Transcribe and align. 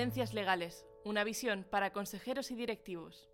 Tendencias 0.00 0.32
Legales, 0.32 0.86
una 1.04 1.24
visión 1.24 1.66
para 1.70 1.92
consejeros 1.92 2.50
y 2.50 2.54
directivos. 2.54 3.28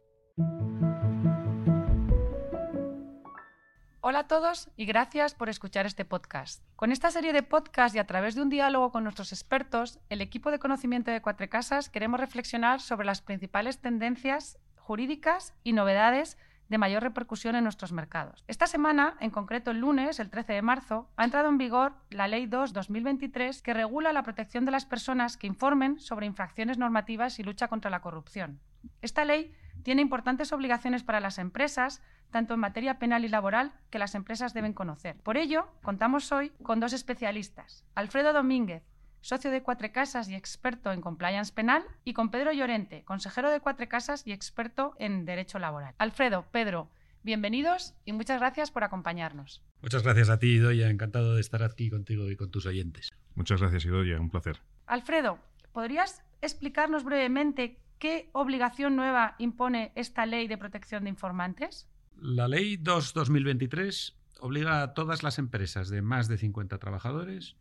Hola 4.00 4.18
a 4.18 4.26
todos 4.26 4.68
y 4.76 4.84
gracias 4.84 5.36
por 5.36 5.48
escuchar 5.48 5.86
este 5.86 6.04
podcast. 6.04 6.64
Con 6.74 6.90
esta 6.90 7.12
serie 7.12 7.32
de 7.32 7.44
podcasts 7.44 7.94
y 7.94 8.00
a 8.00 8.06
través 8.08 8.34
de 8.34 8.42
un 8.42 8.48
diálogo 8.48 8.90
con 8.90 9.04
nuestros 9.04 9.30
expertos, 9.30 10.00
el 10.08 10.20
equipo 10.20 10.50
de 10.50 10.58
conocimiento 10.58 11.12
de 11.12 11.22
Cuatro 11.22 11.48
Casas 11.48 11.88
queremos 11.88 12.18
reflexionar 12.18 12.80
sobre 12.80 13.06
las 13.06 13.22
principales 13.22 13.78
tendencias 13.78 14.58
jurídicas 14.74 15.54
y 15.62 15.72
novedades 15.72 16.36
de 16.68 16.78
mayor 16.78 17.02
repercusión 17.02 17.56
en 17.56 17.64
nuestros 17.64 17.92
mercados. 17.92 18.44
Esta 18.48 18.66
semana, 18.66 19.16
en 19.20 19.30
concreto 19.30 19.70
el 19.70 19.78
lunes, 19.78 20.20
el 20.20 20.30
13 20.30 20.54
de 20.54 20.62
marzo, 20.62 21.08
ha 21.16 21.24
entrado 21.24 21.48
en 21.48 21.58
vigor 21.58 21.94
la 22.10 22.28
Ley 22.28 22.46
2-2023 22.46 23.62
que 23.62 23.74
regula 23.74 24.12
la 24.12 24.22
protección 24.22 24.64
de 24.64 24.72
las 24.72 24.86
personas 24.86 25.36
que 25.36 25.46
informen 25.46 26.00
sobre 26.00 26.26
infracciones 26.26 26.78
normativas 26.78 27.38
y 27.38 27.42
lucha 27.42 27.68
contra 27.68 27.90
la 27.90 28.00
corrupción. 28.00 28.60
Esta 29.02 29.24
ley 29.24 29.52
tiene 29.82 30.02
importantes 30.02 30.52
obligaciones 30.52 31.02
para 31.02 31.20
las 31.20 31.38
empresas, 31.38 32.02
tanto 32.30 32.54
en 32.54 32.60
materia 32.60 32.98
penal 32.98 33.24
y 33.24 33.28
laboral, 33.28 33.72
que 33.90 33.98
las 33.98 34.14
empresas 34.14 34.54
deben 34.54 34.72
conocer. 34.72 35.16
Por 35.22 35.36
ello, 35.36 35.68
contamos 35.82 36.32
hoy 36.32 36.50
con 36.62 36.80
dos 36.80 36.92
especialistas, 36.92 37.84
Alfredo 37.94 38.32
Domínguez, 38.32 38.82
socio 39.26 39.50
de 39.50 39.60
Cuatro 39.60 39.90
Casas 39.90 40.28
y 40.28 40.36
experto 40.36 40.92
en 40.92 41.00
compliance 41.00 41.52
penal, 41.52 41.82
y 42.04 42.12
con 42.12 42.30
Pedro 42.30 42.52
Llorente, 42.52 43.02
consejero 43.04 43.50
de 43.50 43.58
Cuatro 43.58 43.88
Casas 43.88 44.22
y 44.24 44.30
experto 44.30 44.94
en 45.00 45.24
derecho 45.24 45.58
laboral. 45.58 45.96
Alfredo, 45.98 46.46
Pedro, 46.52 46.88
bienvenidos 47.24 47.94
y 48.04 48.12
muchas 48.12 48.38
gracias 48.38 48.70
por 48.70 48.84
acompañarnos. 48.84 49.64
Muchas 49.82 50.04
gracias 50.04 50.28
a 50.28 50.38
ti, 50.38 50.54
Idoya. 50.54 50.90
Encantado 50.90 51.34
de 51.34 51.40
estar 51.40 51.64
aquí 51.64 51.90
contigo 51.90 52.30
y 52.30 52.36
con 52.36 52.52
tus 52.52 52.66
oyentes. 52.66 53.10
Muchas 53.34 53.60
gracias, 53.60 53.84
Idoya. 53.84 54.20
Un 54.20 54.30
placer. 54.30 54.60
Alfredo, 54.86 55.40
¿podrías 55.72 56.22
explicarnos 56.40 57.02
brevemente 57.02 57.80
qué 57.98 58.30
obligación 58.32 58.94
nueva 58.94 59.34
impone 59.38 59.90
esta 59.96 60.24
ley 60.24 60.46
de 60.46 60.56
protección 60.56 61.02
de 61.02 61.10
informantes? 61.10 61.88
La 62.14 62.46
ley 62.46 62.76
2-2023 62.76 64.14
obliga 64.38 64.82
a 64.82 64.94
todas 64.94 65.24
las 65.24 65.40
empresas 65.40 65.88
de 65.88 66.00
más 66.00 66.28
de 66.28 66.38
50 66.38 66.78
trabajadores 66.78 67.56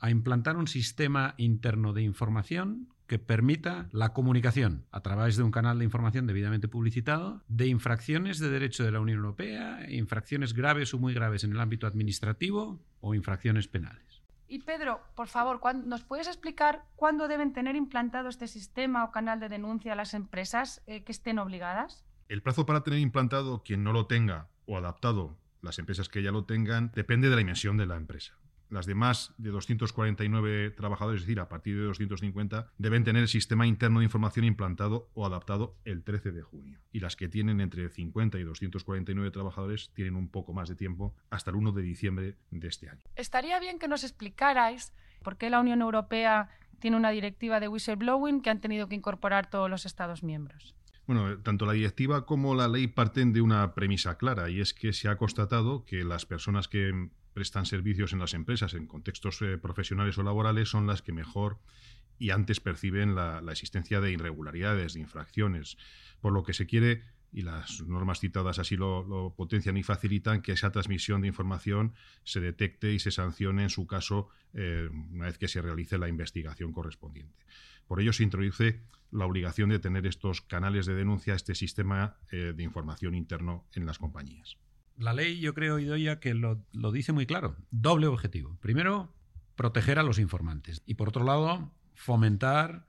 a 0.00 0.10
implantar 0.10 0.56
un 0.56 0.66
sistema 0.66 1.34
interno 1.36 1.92
de 1.92 2.02
información 2.02 2.88
que 3.08 3.18
permita 3.18 3.88
la 3.90 4.12
comunicación 4.12 4.84
a 4.92 5.00
través 5.00 5.36
de 5.36 5.42
un 5.42 5.50
canal 5.50 5.78
de 5.78 5.84
información 5.84 6.26
debidamente 6.26 6.68
publicitado 6.68 7.42
de 7.48 7.66
infracciones 7.66 8.38
de 8.38 8.50
derecho 8.50 8.84
de 8.84 8.92
la 8.92 9.00
Unión 9.00 9.18
Europea, 9.18 9.90
infracciones 9.90 10.52
graves 10.52 10.92
o 10.92 10.98
muy 10.98 11.14
graves 11.14 11.42
en 11.42 11.52
el 11.52 11.60
ámbito 11.60 11.86
administrativo 11.86 12.78
o 13.00 13.14
infracciones 13.14 13.66
penales. 13.66 14.22
Y 14.46 14.60
Pedro, 14.60 15.00
por 15.14 15.28
favor, 15.28 15.60
¿nos 15.86 16.04
puedes 16.04 16.26
explicar 16.26 16.84
cuándo 16.96 17.28
deben 17.28 17.52
tener 17.52 17.76
implantado 17.76 18.28
este 18.28 18.46
sistema 18.46 19.04
o 19.04 19.10
canal 19.10 19.40
de 19.40 19.48
denuncia 19.48 19.94
a 19.94 19.96
las 19.96 20.14
empresas 20.14 20.82
eh, 20.86 21.02
que 21.02 21.12
estén 21.12 21.38
obligadas? 21.38 22.04
El 22.28 22.42
plazo 22.42 22.66
para 22.66 22.82
tener 22.82 23.00
implantado 23.00 23.62
quien 23.62 23.82
no 23.84 23.92
lo 23.92 24.06
tenga 24.06 24.48
o 24.66 24.76
adaptado 24.76 25.36
las 25.62 25.78
empresas 25.78 26.08
que 26.08 26.22
ya 26.22 26.30
lo 26.30 26.44
tengan 26.44 26.92
depende 26.94 27.28
de 27.28 27.34
la 27.34 27.38
dimensión 27.38 27.78
de 27.78 27.86
la 27.86 27.96
empresa 27.96 28.38
las 28.70 28.86
demás 28.86 29.34
de 29.38 29.50
249 29.50 30.70
trabajadores, 30.70 31.22
es 31.22 31.26
decir, 31.26 31.40
a 31.40 31.48
partir 31.48 31.76
de 31.76 31.84
250, 31.84 32.70
deben 32.78 33.04
tener 33.04 33.22
el 33.22 33.28
sistema 33.28 33.66
interno 33.66 34.00
de 34.00 34.04
información 34.04 34.44
implantado 34.44 35.10
o 35.14 35.26
adaptado 35.26 35.76
el 35.84 36.02
13 36.02 36.32
de 36.32 36.42
junio. 36.42 36.78
Y 36.92 37.00
las 37.00 37.16
que 37.16 37.28
tienen 37.28 37.60
entre 37.60 37.88
50 37.88 38.38
y 38.38 38.44
249 38.44 39.30
trabajadores 39.30 39.90
tienen 39.94 40.16
un 40.16 40.28
poco 40.28 40.52
más 40.52 40.68
de 40.68 40.74
tiempo 40.74 41.14
hasta 41.30 41.50
el 41.50 41.56
1 41.56 41.72
de 41.72 41.82
diciembre 41.82 42.36
de 42.50 42.68
este 42.68 42.88
año. 42.88 43.02
Estaría 43.16 43.58
bien 43.60 43.78
que 43.78 43.88
nos 43.88 44.04
explicarais 44.04 44.92
por 45.22 45.36
qué 45.36 45.50
la 45.50 45.60
Unión 45.60 45.82
Europea 45.82 46.48
tiene 46.78 46.96
una 46.96 47.10
directiva 47.10 47.60
de 47.60 47.68
whistleblowing 47.68 48.40
que 48.40 48.50
han 48.50 48.60
tenido 48.60 48.88
que 48.88 48.94
incorporar 48.94 49.50
todos 49.50 49.68
los 49.68 49.86
Estados 49.86 50.22
miembros. 50.22 50.74
Bueno, 51.06 51.38
tanto 51.38 51.64
la 51.64 51.72
directiva 51.72 52.26
como 52.26 52.54
la 52.54 52.68
ley 52.68 52.86
parten 52.86 53.32
de 53.32 53.40
una 53.40 53.74
premisa 53.74 54.18
clara 54.18 54.50
y 54.50 54.60
es 54.60 54.74
que 54.74 54.92
se 54.92 55.08
ha 55.08 55.16
constatado 55.16 55.86
que 55.86 56.04
las 56.04 56.26
personas 56.26 56.68
que 56.68 57.08
prestan 57.38 57.66
servicios 57.66 58.12
en 58.12 58.18
las 58.18 58.34
empresas 58.34 58.74
en 58.74 58.88
contextos 58.88 59.40
eh, 59.42 59.58
profesionales 59.58 60.18
o 60.18 60.24
laborales 60.24 60.68
son 60.68 60.88
las 60.88 61.02
que 61.02 61.12
mejor 61.12 61.60
y 62.18 62.30
antes 62.30 62.58
perciben 62.58 63.14
la, 63.14 63.40
existencia 63.52 64.00
de 64.00 64.10
irregularidades, 64.10 64.94
de 64.94 65.00
infracciones, 65.02 65.76
por 66.20 66.32
lo 66.32 66.42
que 66.42 66.52
se 66.52 66.66
quiere 66.66 67.04
y 67.32 67.42
las 67.42 67.80
normas 67.82 68.18
citadas 68.18 68.58
así 68.58 68.76
lo, 68.76 69.34
potencian 69.36 69.76
y 69.76 69.84
facilitan 69.84 70.42
que 70.42 70.50
esa 70.50 70.72
transmisión 70.72 71.20
de 71.20 71.28
información 71.28 71.94
se 72.24 72.40
detecte 72.40 72.92
y 72.92 72.98
se 72.98 73.12
sancione 73.12 73.62
en 73.62 73.70
su 73.70 73.86
caso 73.86 74.30
eh, 74.52 74.88
una 75.12 75.26
vez 75.26 75.38
que 75.38 75.46
se 75.46 75.62
realice 75.62 75.96
la 75.96 76.08
investigación 76.08 76.72
correspondiente. 76.72 77.46
Por 77.86 78.00
ello 78.00 78.12
se 78.12 78.24
introduce 78.24 78.82
la 79.12 79.26
obligación 79.26 79.70
de 79.70 79.78
tener 79.78 80.08
estos 80.08 80.40
canales 80.40 80.86
de 80.86 80.96
denuncia, 80.96 81.36
este 81.36 81.54
sistema 81.54 82.16
eh, 82.32 82.52
de 82.56 82.64
información 82.64 83.14
interno 83.14 83.64
en 83.74 83.86
las 83.86 83.98
compañías 83.98 84.58
la 84.98 85.12
ley, 85.12 85.38
yo 85.38 85.54
creo, 85.54 85.78
Idoya, 85.78 86.18
que 86.20 86.34
lo, 86.34 86.64
dice 86.92 87.12
muy 87.12 87.24
claro. 87.24 87.56
Doble 87.70 88.06
objetivo. 88.06 88.58
Primero, 88.60 89.14
proteger 89.54 89.98
a 89.98 90.02
los 90.02 90.18
informantes. 90.18 90.82
Y 90.86 90.94
por 90.94 91.08
otro 91.08 91.24
lado, 91.24 91.72
fomentar 91.94 92.86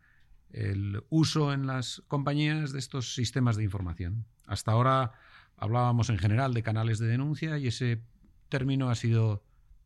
el 0.51 1.03
uso 1.09 1.53
en 1.53 1.67
las 1.67 2.01
compañías 2.07 2.71
de 2.71 2.79
estos 2.79 3.13
sistemas 3.13 3.55
de 3.55 3.63
información. 3.63 4.25
Hasta 4.47 4.71
ahora 4.71 5.13
hablábamos 5.55 6.09
en 6.09 6.17
general 6.17 6.53
de 6.53 6.63
canales 6.63 6.97
de 6.97 7.07
denuncia 7.07 7.59
y 7.59 7.67
ese 7.67 8.01
término 8.49 8.89
ha 8.89 8.95
sido 8.95 9.43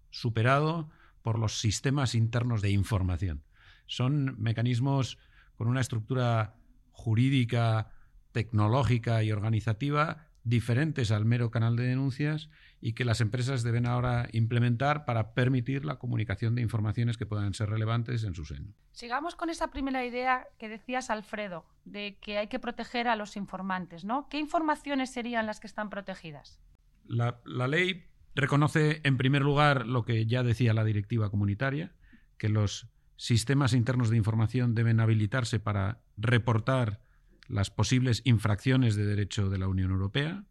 superado 0.09 0.89
por 1.21 1.37
los 1.37 1.59
sistemas 1.59 2.15
internos 2.15 2.61
de 2.61 2.71
información. 2.71 3.43
Son 3.85 4.41
mecanismos 4.41 5.17
con 5.55 5.67
una 5.67 5.81
estructura 5.81 6.55
jurídica, 6.91 7.91
tecnológica 8.31 9.23
y 9.23 9.31
organizativa 9.31 10.27
diferentes 10.43 11.11
al 11.11 11.25
mero 11.25 11.51
canal 11.51 11.75
de 11.75 11.83
denuncias 11.83 12.49
y 12.81 12.93
que 12.93 13.05
las 13.05 13.21
empresas 13.21 13.63
deben 13.63 13.85
ahora 13.85 14.27
implementar 14.33 15.05
para 15.05 15.33
permitir 15.33 15.85
la 15.85 15.95
comunicación 15.95 16.55
de 16.55 16.61
informaciones 16.61 17.17
que 17.17 17.25
puedan 17.25 17.53
ser 17.53 17.69
relevantes 17.69 18.23
en 18.23 18.35
su 18.35 18.43
seno. 18.45 18.73
Sigamos 18.91 19.35
con 19.35 19.49
esa 19.49 19.71
primera 19.71 20.05
idea 20.05 20.47
que 20.59 20.67
decías, 20.67 21.09
Alfredo, 21.09 21.65
de 21.85 22.17
que 22.21 22.37
hay 22.37 22.47
que 22.47 22.59
proteger 22.59 23.07
a 23.07 23.15
los 23.15 23.37
informantes. 23.37 24.03
¿no? 24.03 24.27
¿Qué 24.29 24.37
informaciones 24.37 25.11
serían 25.11 25.45
las 25.45 25.59
que 25.59 25.67
están 25.67 25.89
protegidas? 25.89 26.59
La, 27.05 27.39
la 27.45 27.67
ley 27.67 28.05
reconoce, 28.35 29.01
en 29.03 29.17
primer 29.17 29.41
lugar, 29.43 29.85
lo 29.87 30.03
que 30.03 30.25
ya 30.25 30.43
decía 30.43 30.73
la 30.73 30.83
directiva 30.83 31.29
comunitaria, 31.29 31.93
que 32.37 32.49
los 32.49 32.89
sistemas 33.15 33.73
internos 33.73 34.09
de 34.09 34.17
información 34.17 34.75
deben 34.75 34.99
habilitarse 34.99 35.59
para 35.59 36.01
reportar 36.17 36.99
las 37.53 37.69
posibles 37.69 38.21
infracciones 38.25 38.95
de 38.95 39.05
derecho 39.05 39.49
de 39.49 39.57
la 39.57 39.67
Unión 39.67 39.91
Europea 39.91 40.43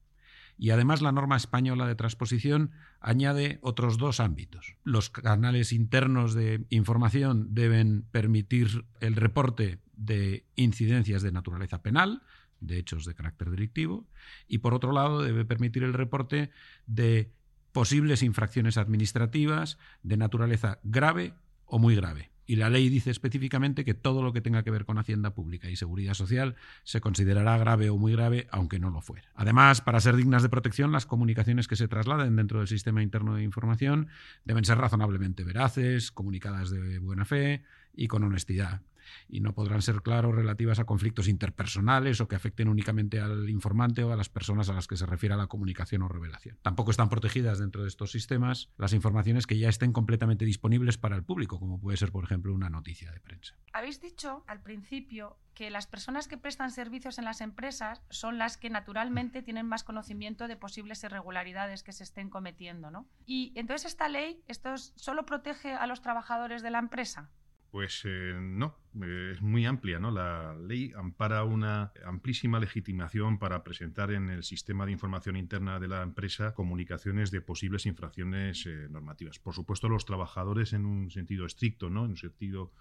y 0.58 0.70
además 0.70 1.02
la 1.02 1.12
norma 1.12 1.36
española 1.36 1.86
de 1.86 1.94
transposición 1.94 2.70
añade 3.00 3.58
otros 3.62 3.98
dos 3.98 4.20
ámbitos. 4.20 4.76
Los 4.84 5.10
canales 5.10 5.72
internos 5.72 6.34
de 6.34 6.64
información 6.70 7.54
deben 7.54 8.02
permitir 8.12 8.84
el 9.00 9.16
reporte 9.16 9.80
de 9.96 10.46
incidencias 10.56 11.22
de 11.22 11.32
naturaleza 11.32 11.82
penal, 11.82 12.22
de 12.60 12.78
hechos 12.78 13.04
de 13.04 13.14
carácter 13.14 13.50
delictivo, 13.50 14.06
y 14.46 14.58
por 14.58 14.74
otro 14.74 14.92
lado 14.92 15.22
debe 15.22 15.44
permitir 15.44 15.82
el 15.82 15.94
reporte 15.94 16.50
de 16.86 17.32
posibles 17.72 18.22
infracciones 18.22 18.76
administrativas 18.76 19.78
de 20.02 20.16
naturaleza 20.16 20.78
grave 20.84 21.34
o 21.64 21.78
muy 21.78 21.96
grave. 21.96 22.30
Y 22.52 22.56
la 22.56 22.68
ley 22.68 22.90
dice 22.90 23.10
específicamente 23.10 23.82
que 23.82 23.94
todo 23.94 24.22
lo 24.22 24.34
que 24.34 24.42
tenga 24.42 24.62
que 24.62 24.70
ver 24.70 24.84
con 24.84 24.98
Hacienda 24.98 25.34
Pública 25.34 25.70
y 25.70 25.76
Seguridad 25.76 26.12
Social 26.12 26.54
se 26.82 27.00
considerará 27.00 27.56
grave 27.56 27.88
o 27.88 27.96
muy 27.96 28.12
grave, 28.12 28.46
aunque 28.50 28.78
no 28.78 28.90
lo 28.90 29.00
fuera. 29.00 29.32
Además, 29.34 29.80
para 29.80 30.00
ser 30.00 30.16
dignas 30.16 30.42
de 30.42 30.50
protección, 30.50 30.92
las 30.92 31.06
comunicaciones 31.06 31.66
que 31.66 31.76
se 31.76 31.88
trasladen 31.88 32.36
dentro 32.36 32.58
del 32.58 32.68
sistema 32.68 33.02
interno 33.02 33.36
de 33.36 33.42
información 33.42 34.08
deben 34.44 34.66
ser 34.66 34.76
razonablemente 34.76 35.44
veraces, 35.44 36.12
comunicadas 36.12 36.68
de 36.68 36.98
buena 36.98 37.24
fe 37.24 37.64
y 37.94 38.06
con 38.06 38.22
honestidad 38.22 38.82
y 39.28 39.40
no 39.40 39.54
podrán 39.54 39.82
ser, 39.82 40.02
claro, 40.02 40.32
relativas 40.32 40.78
a 40.78 40.84
conflictos 40.84 41.28
interpersonales 41.28 42.20
o 42.20 42.28
que 42.28 42.36
afecten 42.36 42.68
únicamente 42.68 43.20
al 43.20 43.48
informante 43.48 44.04
o 44.04 44.12
a 44.12 44.16
las 44.16 44.28
personas 44.28 44.68
a 44.68 44.74
las 44.74 44.86
que 44.86 44.96
se 44.96 45.06
refiere 45.06 45.36
la 45.36 45.46
comunicación 45.46 46.02
o 46.02 46.08
revelación. 46.08 46.58
Tampoco 46.62 46.90
están 46.90 47.08
protegidas 47.08 47.58
dentro 47.58 47.82
de 47.82 47.88
estos 47.88 48.10
sistemas 48.10 48.70
las 48.76 48.92
informaciones 48.92 49.46
que 49.46 49.58
ya 49.58 49.68
estén 49.68 49.92
completamente 49.92 50.44
disponibles 50.44 50.98
para 50.98 51.16
el 51.16 51.24
público, 51.24 51.58
como 51.58 51.80
puede 51.80 51.96
ser, 51.96 52.12
por 52.12 52.24
ejemplo, 52.24 52.54
una 52.54 52.70
noticia 52.70 53.10
de 53.12 53.20
prensa. 53.20 53.56
Habéis 53.72 54.00
dicho 54.00 54.44
al 54.46 54.60
principio 54.62 55.38
que 55.54 55.70
las 55.70 55.86
personas 55.86 56.28
que 56.28 56.38
prestan 56.38 56.70
servicios 56.70 57.18
en 57.18 57.24
las 57.24 57.40
empresas 57.40 58.02
son 58.08 58.38
las 58.38 58.56
que 58.56 58.70
naturalmente 58.70 59.42
tienen 59.42 59.66
más 59.66 59.84
conocimiento 59.84 60.48
de 60.48 60.56
posibles 60.56 61.04
irregularidades 61.04 61.82
que 61.82 61.92
se 61.92 62.04
estén 62.04 62.30
cometiendo, 62.30 62.90
¿no? 62.90 63.06
Y 63.26 63.52
entonces 63.54 63.92
esta 63.92 64.08
ley 64.08 64.42
esto 64.48 64.76
solo 64.76 65.26
protege 65.26 65.72
a 65.72 65.86
los 65.86 66.00
trabajadores 66.00 66.62
de 66.62 66.70
la 66.70 66.78
empresa. 66.78 67.30
Pues 67.72 68.02
eh, 68.04 68.34
no, 68.38 68.76
es 69.00 69.40
muy 69.40 69.64
amplia, 69.64 69.98
¿no? 69.98 70.10
La 70.10 70.54
ley 70.54 70.92
ampara 70.94 71.42
una 71.44 71.90
amplísima 72.04 72.60
legitimación 72.60 73.38
para 73.38 73.64
presentar 73.64 74.12
en 74.12 74.28
el 74.28 74.44
sistema 74.44 74.84
de 74.84 74.92
información 74.92 75.36
interna 75.38 75.80
de 75.80 75.88
la 75.88 76.02
empresa 76.02 76.52
comunicaciones 76.52 77.30
de 77.30 77.40
posibles 77.40 77.86
infracciones 77.86 78.66
eh, 78.66 78.88
normativas. 78.90 79.38
Por 79.38 79.54
supuesto, 79.54 79.88
los 79.88 80.04
trabajadores 80.04 80.74
en 80.74 80.84
un 80.84 81.10
sentido 81.10 81.46
estricto, 81.46 81.88
¿no? 81.88 82.04
En 82.04 82.10
un 82.10 82.16
sentido 82.18 82.74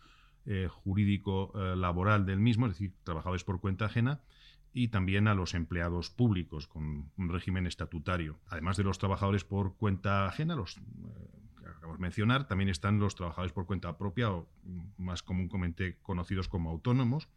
eh, 0.45 0.67
jurídico 0.69 1.53
eh, 1.55 1.77
laboral 1.77 2.25
del 2.25 2.41
mismo, 2.41 2.65
es 2.65 2.73
decir, 2.73 2.93
trabajadores 3.05 3.45
por 3.45 3.61
cuenta 3.61 3.85
ajena, 3.85 4.19
y 4.73 4.89
también 4.89 5.29
a 5.29 5.35
los 5.35 5.53
empleados 5.53 6.09
públicos 6.09 6.67
con 6.67 7.11
un 7.15 7.29
régimen 7.29 7.65
estatutario. 7.65 8.41
Además 8.47 8.75
de 8.75 8.83
los 8.83 8.97
trabajadores 8.97 9.45
por 9.45 9.77
cuenta 9.77 10.25
ajena, 10.25 10.55
los 10.55 10.81
acabamos 11.71 11.97
de 11.97 12.01
mencionar, 12.01 12.47
también 12.47 12.69
están 12.69 12.99
los 12.99 13.15
trabajadores 13.15 13.53
por 13.53 13.65
cuenta 13.65 13.97
propia 13.97 14.31
o 14.31 14.49
más 14.97 15.23
comúnmente 15.23 15.97
conocidos 16.01 16.47
como 16.47 16.69
autónomos, 16.69 17.27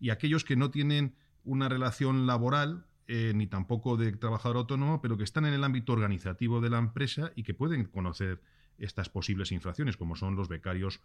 y 0.00 0.10
aquellos 0.10 0.44
que 0.44 0.56
no 0.56 0.70
tienen 0.70 1.14
una 1.44 1.68
relación 1.68 2.26
laboral 2.26 2.86
eh, 3.06 3.32
ni 3.34 3.46
tampoco 3.46 3.96
de 3.96 4.12
trabajador 4.12 4.56
autónomo, 4.56 5.02
pero 5.02 5.18
que 5.18 5.24
están 5.24 5.44
en 5.44 5.52
el 5.52 5.62
ámbito 5.62 5.92
organizativo 5.92 6.60
de 6.60 6.70
la 6.70 6.78
empresa 6.78 7.32
y 7.34 7.42
que 7.42 7.52
pueden 7.52 7.84
conocer 7.84 8.40
estas 8.78 9.08
posibles 9.08 9.52
infracciones, 9.52 9.96
como 9.96 10.16
son 10.16 10.36
los 10.36 10.48
becarios 10.48 11.00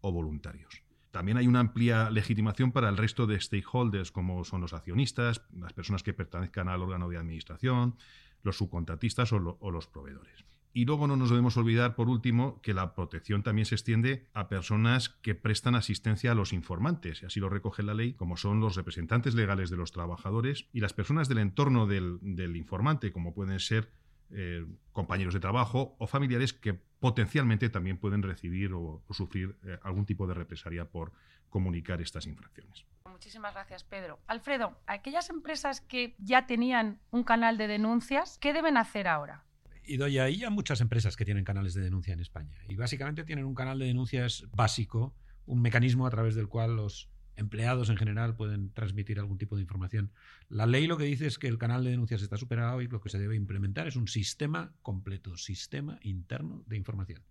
o 0.00 0.12
voluntarios. 0.12 0.82
También 1.12 1.38
hay 1.38 1.46
una 1.46 1.60
amplia 1.60 2.10
legitimación 2.10 2.72
para 2.72 2.88
el 2.88 2.96
resto 2.96 3.28
de 3.28 3.40
stakeholders, 3.40 4.10
como 4.10 4.42
son 4.42 4.62
los 4.62 4.72
accionistas, 4.72 5.42
las 5.56 5.72
personas 5.72 6.02
que 6.02 6.12
pertenezcan 6.12 6.68
al 6.68 6.82
órgano 6.82 7.08
de 7.08 7.16
administración, 7.16 7.96
los 8.42 8.56
subcontratistas 8.56 9.32
o 9.32 9.38
los 9.38 9.86
proveedores. 9.86 10.44
Y 10.76 10.86
luego 10.86 11.06
no 11.06 11.16
nos 11.16 11.30
debemos 11.30 11.56
olvidar, 11.56 11.94
por 11.94 12.08
último, 12.08 12.60
que 12.60 12.74
la 12.74 12.96
protección 12.96 13.44
también 13.44 13.64
se 13.64 13.76
extiende 13.76 14.26
a 14.34 14.48
personas 14.48 15.08
que 15.08 15.36
prestan 15.36 15.76
asistencia 15.76 16.32
a 16.32 16.34
los 16.34 16.52
informantes, 16.52 17.22
y 17.22 17.26
así 17.26 17.38
lo 17.38 17.48
recoge 17.48 17.84
la 17.84 17.94
ley, 17.94 18.14
como 18.14 18.36
son 18.36 18.58
los 18.58 18.74
representantes 18.74 19.36
legales 19.36 19.70
de 19.70 19.76
los 19.76 19.92
trabajadores 19.92 20.66
y 20.72 20.80
las 20.80 20.92
personas 20.92 21.28
del 21.28 21.38
entorno 21.38 21.86
del, 21.86 22.56
informante, 22.56 23.12
como 23.12 23.32
pueden 23.34 23.60
ser 23.60 23.92
eh, 24.30 24.66
compañeros 24.90 25.32
de 25.32 25.38
trabajo 25.38 25.94
o 26.00 26.08
familiares 26.08 26.52
que 26.52 26.74
potencialmente 26.74 27.68
también 27.68 27.96
pueden 27.96 28.24
recibir 28.24 28.72
o, 28.72 29.04
sufrir 29.10 29.56
eh, 29.62 29.78
algún 29.84 30.06
tipo 30.06 30.26
de 30.26 30.34
represalia 30.34 30.86
por 30.86 31.12
comunicar 31.50 32.00
estas 32.00 32.26
infracciones. 32.26 32.84
Muchísimas 33.08 33.54
gracias, 33.54 33.84
Pedro. 33.84 34.18
Alfredo, 34.26 34.76
aquellas 34.88 35.30
empresas 35.30 35.80
que 35.80 36.16
ya 36.18 36.48
tenían 36.48 36.98
un 37.12 37.22
canal 37.22 37.58
de 37.58 37.68
denuncias, 37.68 38.38
¿qué 38.38 38.52
deben 38.52 38.76
hacer 38.76 39.06
ahora? 39.06 39.44
Y 39.86 39.96
doy 39.96 40.18
ahí 40.18 40.44
a 40.44 40.50
muchas 40.50 40.80
empresas 40.80 41.16
que 41.16 41.24
tienen 41.24 41.44
canales 41.44 41.74
de 41.74 41.82
denuncia 41.82 42.12
en 42.12 42.20
España. 42.20 42.56
Y 42.68 42.76
básicamente 42.76 43.24
tienen 43.24 43.44
un 43.44 43.54
canal 43.54 43.78
de 43.78 43.86
denuncias 43.86 44.46
básico, 44.52 45.14
un 45.46 45.60
mecanismo 45.60 46.06
a 46.06 46.10
través 46.10 46.34
del 46.34 46.48
cual 46.48 46.76
los 46.76 47.10
empleados 47.36 47.90
en 47.90 47.96
general 47.96 48.36
pueden 48.36 48.72
transmitir 48.72 49.18
algún 49.18 49.38
tipo 49.38 49.56
de 49.56 49.62
información. 49.62 50.12
La 50.48 50.66
ley 50.66 50.86
lo 50.86 50.96
que 50.96 51.04
dice 51.04 51.26
es 51.26 51.38
que 51.38 51.48
el 51.48 51.58
canal 51.58 51.84
de 51.84 51.90
denuncias 51.90 52.22
está 52.22 52.36
superado 52.36 52.80
y 52.80 52.86
lo 52.86 53.00
que 53.00 53.08
se 53.08 53.18
debe 53.18 53.34
implementar 53.34 53.88
es 53.88 53.96
un 53.96 54.08
sistema 54.08 54.72
completo, 54.82 55.36
sistema 55.36 55.98
interno 56.02 56.62
de 56.66 56.76
información. 56.76 57.22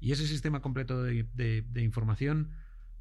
Y 0.00 0.12
ese 0.12 0.26
sistema 0.26 0.60
completo 0.62 1.02
de, 1.02 1.24
de 1.34 1.82
información 1.82 2.52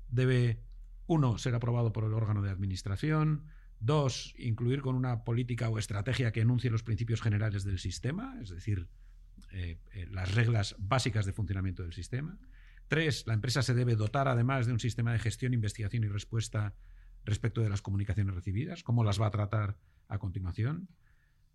debe, 0.10 0.63
uno, 1.06 1.38
ser 1.38 1.53
aprobado 1.56 1.94
por 1.94 2.03
el 2.06 2.13
órgano 2.13 2.42
de 2.42 2.50
administración, 2.50 3.45
Dos, 3.79 4.33
incluir 4.38 4.81
con 4.81 4.95
una 4.95 5.24
política 5.24 5.69
o 5.69 5.77
estrategia 5.77 6.31
que 6.31 6.41
enuncie 6.41 6.71
los 6.71 6.83
principios 6.83 7.21
generales 7.21 7.63
del 7.63 7.79
sistema, 7.79 8.38
es 8.41 8.50
decir, 8.50 8.88
eh, 9.51 9.77
eh, 9.94 10.07
las 10.12 10.33
reglas 10.33 10.75
básicas 10.79 11.25
de 11.25 11.33
funcionamiento 11.33 11.83
del 11.83 11.94
sistema. 11.94 12.38
Tres, 12.88 13.25
la 13.27 13.33
empresa 13.33 13.62
se 13.62 13.74
debe 13.74 13.95
dotar 13.95 14.27
además 14.27 14.65
de 14.65 14.74
un 14.74 14.79
sistema 14.79 15.12
de 15.13 15.19
gestión, 15.19 15.53
investigación 15.53 16.03
y 16.03 16.07
respuesta 16.07 16.74
respecto 17.24 17.62
de 17.62 17.69
las 17.69 17.81
comunicaciones 17.81 18.33
recibidas, 18.33 18.83
cómo 18.83 19.03
las 19.03 19.21
va 19.21 19.27
a 19.27 19.31
tratar 19.31 19.77
a 20.07 20.18
continuación. 20.18 20.89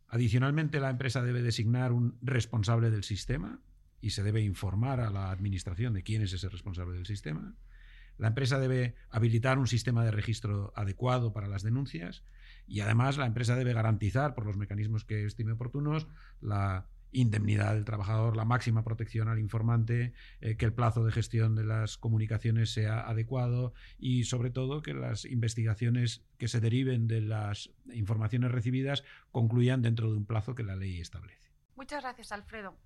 Adicionalmente, 0.08 0.78
la 0.78 0.90
empresa 0.90 1.22
debe 1.22 1.42
designar 1.42 1.92
un 1.92 2.18
responsable 2.20 2.90
del 2.90 3.02
sistema 3.02 3.60
y 4.00 4.10
se 4.10 4.22
debe 4.22 4.42
informar 4.42 5.00
a 5.00 5.10
la 5.10 5.30
administración 5.30 5.94
de 5.94 6.02
quién 6.02 6.22
es 6.22 6.32
ese 6.32 6.50
responsable 6.50 6.94
del 6.94 7.06
sistema. 7.06 7.56
La 8.18 8.28
empresa 8.28 8.58
debe 8.58 8.94
habilitar 9.10 9.58
un 9.58 9.66
sistema 9.66 10.04
de 10.04 10.10
registro 10.10 10.72
adecuado 10.76 11.32
para 11.32 11.48
las 11.48 11.62
denuncias 11.62 12.22
y 12.66 12.80
además 12.80 13.16
la 13.16 13.26
empresa 13.26 13.56
debe 13.56 13.72
garantizar, 13.72 14.34
por 14.34 14.46
los 14.46 14.56
mecanismos 14.56 15.04
que 15.04 15.24
estime 15.24 15.52
oportunos, 15.52 16.06
la 16.40 16.86
indemnidad 17.12 17.74
del 17.74 17.84
trabajador, 17.84 18.36
la 18.36 18.44
máxima 18.44 18.82
protección 18.82 19.28
al 19.28 19.38
informante, 19.38 20.14
eh, 20.40 20.56
que 20.56 20.64
el 20.64 20.72
plazo 20.72 21.04
de 21.04 21.12
gestión 21.12 21.54
de 21.54 21.64
las 21.64 21.98
comunicaciones 21.98 22.72
sea 22.72 23.00
adecuado 23.00 23.74
y 23.98 24.24
sobre 24.24 24.50
todo 24.50 24.82
que 24.82 24.94
las 24.94 25.24
investigaciones 25.26 26.24
que 26.38 26.48
se 26.48 26.60
deriven 26.60 27.06
de 27.06 27.20
las 27.20 27.70
informaciones 27.92 28.50
recibidas 28.50 29.04
concluyan 29.30 29.82
dentro 29.82 30.10
de 30.10 30.16
un 30.16 30.24
plazo 30.24 30.54
que 30.54 30.62
la 30.62 30.74
ley 30.74 31.00
establece. 31.00 31.52
Muchas 31.76 32.02
gracias, 32.02 32.32
Alfredo. 32.32 32.76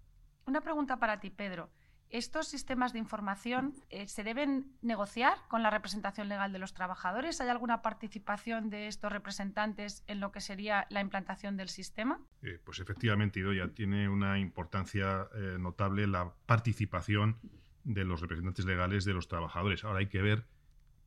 Una 0.46 0.60
pregunta 0.60 0.98
para 0.98 1.20
ti, 1.20 1.30
Pedro. 1.30 1.70
¿Estos 2.10 2.48
sistemas 2.48 2.92
de 2.92 3.00
información 3.00 3.74
eh, 3.90 4.06
se 4.06 4.22
deben 4.22 4.66
negociar 4.80 5.38
con 5.48 5.62
la 5.62 5.70
representación 5.70 6.28
legal 6.28 6.52
de 6.52 6.58
los 6.58 6.72
trabajadores? 6.72 7.40
¿Hay 7.40 7.48
alguna 7.48 7.82
participación 7.82 8.70
de 8.70 8.86
estos 8.86 9.10
representantes 9.10 10.04
en 10.06 10.20
lo 10.20 10.30
que 10.30 10.40
sería 10.40 10.86
la 10.90 11.00
implantación 11.00 11.56
del 11.56 11.68
sistema? 11.68 12.20
Eh, 12.42 12.60
pues 12.64 12.78
efectivamente, 12.78 13.40
Idoya, 13.40 13.68
tiene 13.74 14.08
una 14.08 14.38
importancia 14.38 15.28
eh, 15.34 15.56
notable 15.58 16.06
la 16.06 16.32
participación 16.46 17.38
de 17.82 18.04
los 18.04 18.20
representantes 18.20 18.64
legales 18.64 19.04
de 19.04 19.12
los 19.12 19.28
trabajadores. 19.28 19.84
Ahora 19.84 20.00
hay 20.00 20.08
que 20.08 20.22
ver 20.22 20.44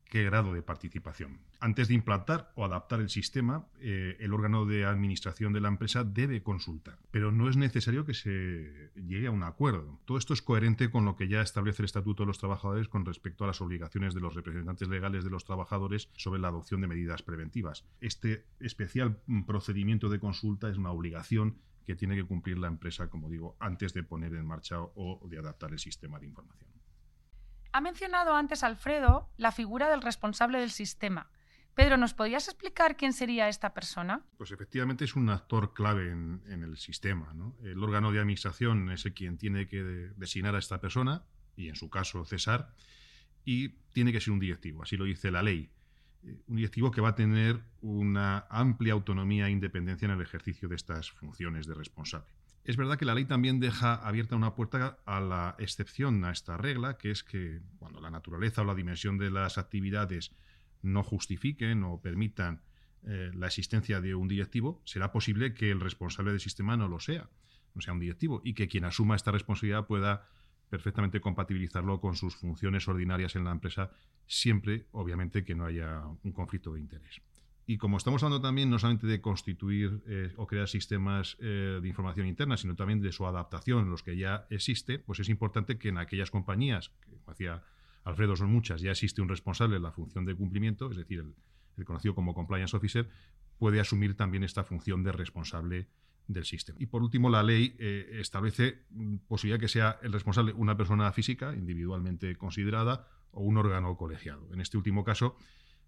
qué 0.10 0.24
grado 0.24 0.54
de 0.54 0.62
participación. 0.62 1.40
Antes 1.60 1.88
de 1.88 1.94
implantar 1.94 2.52
o 2.56 2.66
adaptar 2.66 3.00
el 3.00 3.10
sistema, 3.10 3.68
eh, 3.80 4.18
el 4.20 4.34
órgano 4.34 4.66
de 4.66 4.86
administración 4.86 5.54
de 5.54 5.62
la 5.62 5.68
empresa 5.68 6.04
debe 6.04 6.42
consultar, 6.42 6.98
pero 7.12 7.32
no 7.32 7.48
es 7.48 7.58
necesario 7.58 8.06
que 8.06 8.14
se 8.14 8.92
llegue 8.96 9.28
a 9.28 9.32
un 9.32 9.44
acuerdo. 9.44 10.00
Todo 10.06 10.18
esto 10.18 10.34
es 10.34 10.42
coherente 10.42 10.90
con 10.90 11.06
lo 11.06 11.16
que 11.16 11.28
ya 11.28 11.42
establece 11.42 11.84
el 11.84 11.86
Estatuto 11.86 12.24
de 12.24 12.28
los 12.28 12.40
Trabajadores 12.40 12.90
con 12.90 13.06
respecto 13.06 13.44
a 13.44 13.48
las 13.48 13.62
obligaciones 13.62 14.14
de 14.14 14.22
los 14.22 14.34
representantes 14.34 14.88
legales 14.88 15.24
de 15.24 15.30
los 15.30 15.46
trabajadores 15.46 16.10
sobre 16.16 16.42
la 16.42 16.48
adopción 16.48 16.82
de 16.82 16.88
medidas 16.88 17.22
preventivas. 17.22 17.86
Este 18.02 18.46
especial 18.60 19.22
procedimiento 19.46 20.10
de 20.10 20.20
consulta 20.20 20.70
es 20.70 20.78
una 20.78 20.92
obligación 20.92 21.58
que 21.86 21.96
tiene 21.96 22.16
que 22.16 22.24
cumplir 22.24 22.58
la 22.58 22.68
empresa, 22.68 23.10
como 23.10 23.30
digo, 23.30 23.58
antes 23.60 23.94
de 23.94 24.04
poner 24.04 24.34
en 24.36 24.46
marcha 24.46 24.80
o 24.80 25.28
de 25.28 25.40
adaptar 25.40 25.72
el 25.72 25.80
sistema 25.80 26.20
de 26.20 26.28
información. 26.28 26.79
Ha 27.80 27.82
mencionado 27.82 28.36
antes 28.36 28.66
Alfredo 28.66 29.30
la 29.38 29.54
figura 29.54 29.90
del 29.90 30.02
responsable 30.02 30.60
del 30.60 30.70
sistema. 30.70 31.32
Pedro, 31.76 31.96
¿nos 31.96 32.14
podrías 32.14 32.50
explicar 32.50 32.98
quién 32.98 33.14
sería 33.14 33.48
esta 33.48 33.74
persona? 33.74 34.26
Pues 34.38 34.52
efectivamente 34.52 35.06
es 35.06 35.16
un 35.16 35.30
actor 35.30 35.74
clave 35.74 36.12
en, 36.12 36.42
el 36.46 36.76
sistema. 36.76 37.34
El 37.64 37.82
órgano 37.82 38.12
de 38.12 38.20
administración 38.20 38.92
es 38.92 39.06
el 39.06 39.14
quien 39.14 39.38
tiene 39.38 39.70
que 39.70 39.82
designar 40.18 40.56
a 40.56 40.60
esta 40.60 40.82
persona, 40.82 41.24
y 41.56 41.70
en 41.70 41.78
su 41.78 41.90
caso 41.90 42.26
cesar, 42.26 42.74
y 43.46 43.70
tiene 43.94 44.12
que 44.12 44.20
ser 44.20 44.34
un 44.34 44.42
directivo, 44.42 44.84
así 44.84 44.98
lo 44.98 45.06
dice 45.06 45.32
la 45.32 45.42
ley. 45.42 45.72
Un 46.22 46.56
directivo 46.58 46.92
que 46.92 47.02
va 47.02 47.10
a 47.10 47.16
tener 47.16 47.62
una 47.82 48.46
amplia 48.50 48.94
autonomía 48.94 49.48
e 49.48 49.52
independencia 49.52 50.06
en 50.06 50.12
el 50.12 50.22
ejercicio 50.22 50.68
de 50.68 50.76
estas 50.76 51.12
funciones 51.12 51.66
de 51.66 51.74
responsable. 51.74 52.28
Es 52.64 52.78
verdad 52.78 52.98
que 52.98 53.06
la 53.06 53.16
ley 53.16 53.26
también 53.26 53.60
deja 53.60 53.96
abierta 53.96 54.36
una 54.36 54.54
puerta 54.54 55.00
a 55.06 55.22
la 55.22 55.56
excepción 55.60 56.24
a 56.26 56.32
esta 56.32 56.58
regla, 56.58 56.98
que 56.98 57.10
es 57.10 57.24
que 57.24 57.62
cuando 57.78 58.02
la 58.02 58.12
naturaleza 58.12 58.62
o 58.62 58.66
la 58.66 58.76
dimensión 58.76 59.18
de 59.18 59.32
las 59.32 59.58
actividades 59.58 60.32
no 60.82 61.04
justifiquen 61.04 61.84
o 61.84 62.02
permitan 62.02 62.62
eh, 63.08 63.32
la 63.34 63.48
existencia 63.48 64.02
de 64.02 64.14
un 64.14 64.28
directivo, 64.28 64.82
será 64.86 65.12
posible 65.12 65.54
que 65.54 65.72
el 65.72 65.80
responsable 65.80 66.32
del 66.32 66.42
sistema 66.42 66.76
no 66.76 66.88
lo 66.88 67.00
sea, 67.00 67.30
no 67.74 67.82
sea 67.82 67.94
un 67.94 68.00
directivo, 68.00 68.42
y 68.44 68.54
que 68.54 68.68
quien 68.68 68.84
asuma 68.84 69.16
esta 69.16 69.32
responsabilidad 69.32 69.88
pueda 69.88 70.28
perfectamente 70.70 71.20
compatibilizarlo 71.20 72.00
con 72.00 72.16
sus 72.16 72.36
funciones 72.36 72.88
ordinarias 72.88 73.36
en 73.36 73.44
la 73.44 73.52
empresa, 73.52 73.92
siempre, 74.28 74.86
obviamente, 74.92 75.44
que 75.44 75.56
no 75.56 75.66
haya 75.66 76.04
un 76.24 76.32
conflicto 76.32 76.74
de 76.74 76.80
interés. 76.80 77.22
Y 77.70 77.78
como 77.78 77.98
estamos 77.98 78.24
hablando 78.24 78.42
también 78.42 78.72
no 78.72 78.80
solamente 78.80 79.06
de 79.06 79.22
constituir 79.22 80.02
eh, 80.08 80.34
o 80.38 80.48
crear 80.48 80.68
sistemas 80.68 81.38
eh, 81.40 81.78
de 81.80 81.88
información 81.88 82.26
interna, 82.26 82.58
sino 82.58 82.76
también 82.76 83.00
de 83.00 83.12
su 83.12 83.28
adaptación, 83.28 83.92
los 83.92 84.02
que 84.02 84.18
ya 84.18 84.48
existe, 84.50 84.98
pues 84.98 85.20
es 85.20 85.30
importante 85.30 85.78
que 85.78 85.90
en 85.90 86.00
aquellas 86.00 86.32
compañías, 86.32 86.90
que 87.06 87.12
como 87.12 87.30
decía 87.30 87.62
Alfredo 88.04 88.36
son 88.36 88.52
muchas, 88.52 88.82
ya 88.82 88.90
existe 88.90 89.22
un 89.22 89.30
responsable 89.30 89.76
de 89.76 89.82
la 89.82 89.92
función 89.92 90.26
de 90.26 90.34
cumplimiento, 90.34 90.90
es 90.90 90.98
decir, 90.98 91.24
el, 91.78 91.86
conocido 91.86 92.16
como 92.16 92.34
compliance 92.34 92.76
officer, 92.76 93.08
puede 93.60 93.80
asumir 93.80 94.16
también 94.16 94.44
esta 94.44 94.64
función 94.64 95.04
de 95.04 95.12
responsable 95.12 95.88
del 96.30 96.46
sistema. 96.46 96.78
Y 96.80 96.86
por 96.86 97.02
último, 97.02 97.30
la 97.30 97.44
ley 97.44 97.76
eh, 97.80 98.20
establece 98.22 98.84
mm, 98.92 99.18
posibilidad 99.28 99.60
que 99.60 99.68
sea 99.68 100.00
el 100.04 100.14
responsable 100.14 100.54
una 100.54 100.78
persona 100.78 101.12
física, 101.12 101.54
individualmente 101.56 102.36
considerada, 102.36 103.08
o 103.32 103.42
un 103.42 103.58
órgano 103.58 103.98
colegiado. 103.98 104.48
En 104.54 104.62
este 104.62 104.78
último 104.78 105.04
caso, 105.04 105.36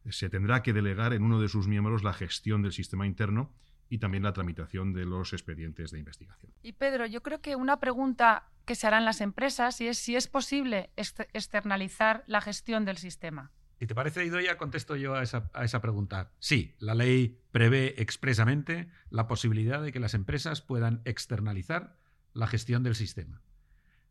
se 0.10 0.30
tendrá 0.30 0.64
que 0.64 0.74
delegar 0.74 1.14
en 1.14 1.24
uno 1.24 1.40
de 1.40 1.48
sus 1.48 1.68
miembros 1.68 2.04
la 2.04 2.14
gestión 2.14 2.64
del 2.64 2.72
sistema 2.72 3.06
interno 3.06 3.54
y 3.88 4.00
también 4.00 4.24
la 4.24 4.34
tramitación 4.34 4.94
de 4.94 5.06
los 5.06 5.34
expedientes 5.34 5.92
de 5.92 6.00
investigación. 6.00 6.52
Y 6.64 6.74
Pedro, 6.74 7.06
yo 7.06 7.22
creo 7.22 7.42
que 7.42 7.56
una 7.56 7.80
pregunta 7.80 8.50
que 8.66 8.74
se 8.74 8.88
hará 8.88 8.98
en 8.98 9.06
las 9.06 9.22
empresas 9.22 9.80
es 9.82 9.98
si 9.98 10.16
es 10.16 10.28
posible 10.28 10.90
externalizar 10.96 12.24
la 12.26 12.42
gestión 12.42 12.86
del 12.86 12.98
sistema. 12.98 13.52
¿Y 13.82 13.88
te 13.88 13.96
parece, 13.96 14.24
Idoya? 14.24 14.60
Contesto 14.60 14.96
yo 14.96 15.16
a 15.16 15.24
esa 15.24 15.82
pregunta. 15.82 16.32
Sí, 16.38 16.76
la 16.78 16.94
ley 16.94 17.42
prevé 17.52 18.00
expresamente 18.00 18.92
la 19.10 19.28
posibilidad 19.28 19.82
de 19.82 19.92
que 19.92 20.00
las 20.00 20.14
empresas 20.14 20.62
puedan 20.62 21.02
externalizar 21.04 21.98
la 22.34 22.46
gestión 22.46 22.84
del 22.84 22.94
sistema. 22.94 23.42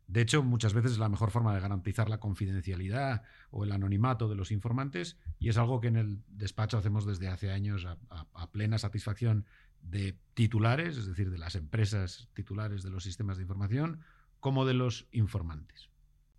De 0.07 0.19
hecho, 0.19 0.43
muchas 0.43 0.73
veces 0.73 0.91
es 0.91 0.97
la 0.97 1.07
mejor 1.07 1.31
forma 1.31 1.53
de 1.53 1.61
garantizar 1.61 2.09
la 2.09 2.19
confidencialidad 2.19 3.23
o 3.49 3.63
el 3.63 3.71
anonimato 3.71 4.27
de 4.27 4.35
los 4.35 4.51
informantes 4.51 5.17
y 5.39 5.47
es 5.47 5.57
algo 5.57 5.79
que 5.79 5.87
en 5.87 5.95
el 5.95 6.21
despacho 6.27 6.77
hacemos 6.77 7.05
desde 7.05 7.29
hace 7.29 7.49
años 7.49 7.85
a, 7.85 8.51
plena 8.51 8.77
satisfacción 8.77 9.45
de 9.79 10.19
titulares, 10.33 10.97
es 10.97 11.07
decir, 11.07 11.31
de 11.31 11.37
las 11.37 11.55
empresas 11.55 12.27
titulares 12.33 12.83
de 12.83 12.89
los 12.89 13.05
sistemas 13.05 13.37
de 13.37 13.43
información, 13.43 14.01
como 14.41 14.65
de 14.65 14.73
los 14.73 15.07
informantes. 15.13 15.89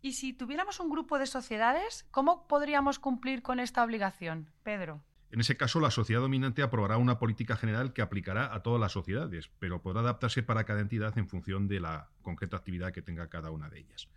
Y 0.03 0.15
si 0.15 0.33
tuviéramos 0.33 0.81
un 0.81 0.91
grupo 0.91 1.17
de 1.21 1.27
sociedades, 1.27 2.09
¿cómo 2.11 2.49
podríamos 2.49 2.99
cumplir 2.99 3.41
con 3.41 3.61
esta 3.61 3.85
obligación, 3.85 4.51
Pedro? 4.65 5.01
En 5.31 5.41
ese 5.41 5.57
caso, 5.57 5.79
la 5.79 5.93
sociedad 5.93 6.21
dominante 6.21 6.63
aprobará 6.63 6.97
una 6.97 7.21
política 7.21 7.57
general 7.57 7.93
que 7.93 8.03
aplicará 8.03 8.53
a 8.53 8.65
todas 8.65 8.81
las 8.81 8.91
sociedades, 8.91 9.49
pero 9.61 9.81
podrá 9.81 10.01
adaptarse 10.01 10.43
para 10.43 10.65
cada 10.65 10.81
entidad 10.81 11.17
en 11.17 11.29
función 11.29 11.69
de 11.69 11.79
la 11.79 12.11
concreta 12.21 12.57
actividad 12.57 12.93
que 12.93 13.01
tenga 13.01 13.31
cada 13.31 13.53
una 13.53 13.71
de 13.71 13.79
ellas. 13.79 14.09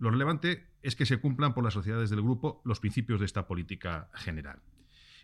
Lo 0.00 0.10
relevante 0.10 0.66
es 0.82 0.96
que 0.96 1.06
se 1.06 1.20
cumplan 1.20 1.54
por 1.54 1.62
las 1.62 1.74
sociedades 1.74 2.10
del 2.10 2.22
grupo 2.22 2.60
los 2.64 2.80
principios 2.80 3.20
de 3.20 3.26
esta 3.26 3.46
política 3.46 4.10
general. 4.14 4.60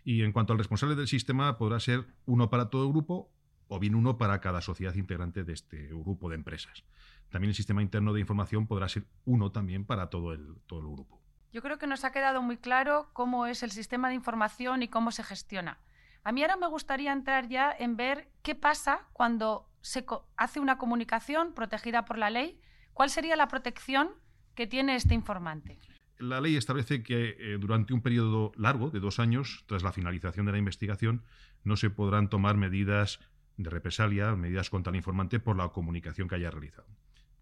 Y 0.05 0.23
en 0.23 0.31
cuanto 0.31 0.53
al 0.53 0.59
responsable 0.59 0.95
del 0.95 1.09
sistema, 1.09 1.57
podrá 1.57 1.81
ser 1.81 2.05
uno 2.25 2.49
para 2.49 2.69
todo 2.69 2.85
el 2.85 2.93
grupo 2.93 3.29
o 3.67 3.79
bien 3.79 3.95
uno 3.95 4.17
para 4.17 4.39
cada 4.39 4.61
sociedad 4.61 4.95
integrante 4.95 5.43
de 5.43 5.53
este 5.53 5.87
grupo 5.87 6.29
de 6.29 6.35
empresas. 6.35 6.85
También 7.29 7.49
el 7.49 7.55
sistema 7.55 7.81
interno 7.81 8.13
de 8.13 8.21
información 8.21 8.67
podrá 8.67 8.87
ser 8.87 9.05
uno 9.25 9.51
también 9.51 9.85
para 9.85 10.09
todo 10.09 10.33
el, 10.33 10.55
todo 10.65 10.79
el 10.79 10.87
grupo. 10.87 11.21
Yo 11.51 11.61
creo 11.61 11.77
que 11.77 11.87
nos 11.87 12.03
ha 12.03 12.11
quedado 12.11 12.41
muy 12.41 12.57
claro 12.57 13.09
cómo 13.13 13.47
es 13.47 13.63
el 13.63 13.71
sistema 13.71 14.09
de 14.09 14.15
información 14.15 14.83
y 14.83 14.87
cómo 14.87 15.11
se 15.11 15.23
gestiona. 15.23 15.79
A 16.23 16.31
mí 16.31 16.41
ahora 16.41 16.57
me 16.57 16.67
gustaría 16.67 17.13
entrar 17.13 17.47
ya 17.47 17.73
en 17.77 17.95
ver 17.95 18.29
qué 18.43 18.53
pasa 18.53 19.07
cuando 19.13 19.69
se 19.81 20.05
hace 20.35 20.59
una 20.59 20.77
comunicación 20.77 21.53
protegida 21.53 22.05
por 22.05 22.17
la 22.17 22.29
ley. 22.29 22.59
¿Cuál 22.93 23.09
sería 23.09 23.35
la 23.35 23.47
protección 23.47 24.09
que 24.55 24.67
tiene 24.67 24.95
este 24.95 25.13
informante? 25.13 25.79
La 26.17 26.41
ley 26.41 26.55
establece 26.55 27.03
que 27.03 27.37
eh, 27.39 27.57
durante 27.59 27.93
un 27.93 28.01
periodo 28.01 28.51
largo, 28.57 28.89
de 28.89 28.99
dos 28.99 29.19
años, 29.19 29.63
tras 29.67 29.83
la 29.83 29.93
finalización 29.93 30.47
de 30.47 30.51
la 30.51 30.57
investigación, 30.57 31.23
no 31.63 31.77
se 31.77 31.89
podrán 31.89 32.29
tomar 32.29 32.57
medidas 32.57 33.19
de 33.55 33.69
represalia, 33.69 34.35
medidas 34.35 34.69
contra 34.69 34.89
el 34.91 34.97
informante 34.97 35.39
por 35.39 35.55
la 35.55 35.69
comunicación 35.69 36.27
que 36.27 36.35
haya 36.35 36.51
realizado. 36.51 36.87